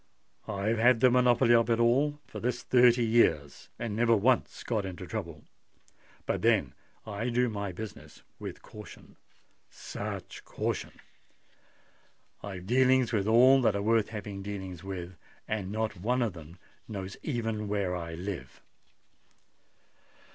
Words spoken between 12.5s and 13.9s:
dealings with all that are